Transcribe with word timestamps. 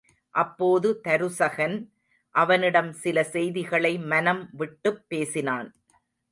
அப்போது 0.35 1.01
தருசகன் 1.03 1.75
அவனிடம் 2.35 2.91
சில 2.93 3.23
செய்திகளை 3.23 3.93
மனம் 4.07 4.49
விட்டுப் 4.53 5.03
பேசினான். 5.07 5.69